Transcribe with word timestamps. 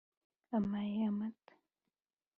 umpaye 0.57 1.01
amata, 1.09 1.53